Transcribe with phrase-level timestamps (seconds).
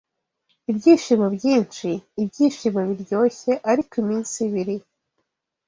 [0.71, 1.89] Ibyishimo byinshi!
[2.21, 4.75] Ibyishimo biryoshye, ariko iminsi ibiri